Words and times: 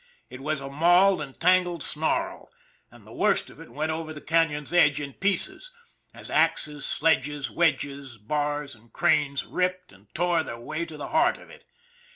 It 0.31 0.39
was 0.39 0.59
a 0.59 0.67
mauled 0.67 1.21
and 1.21 1.39
tangled 1.39 1.83
snarl, 1.83 2.49
and 2.89 3.05
the 3.05 3.13
worst 3.13 3.51
of 3.51 3.59
it 3.59 3.69
went 3.69 3.91
over 3.91 4.11
the 4.15 4.19
canon's 4.19 4.73
edge 4.73 4.99
in 4.99 5.13
pieces, 5.13 5.71
as 6.11 6.31
axes, 6.31 6.87
sledges, 6.87 7.51
wedges, 7.51 8.17
bars 8.17 8.73
and 8.73 8.91
cranes 8.91 9.45
ripped 9.45 9.91
and 9.91 10.07
tore 10.15 10.41
their 10.41 10.59
way 10.59 10.85
to 10.87 10.97
the 10.97 11.09
heart 11.09 11.37
of 11.37 11.51
it. 11.51 11.65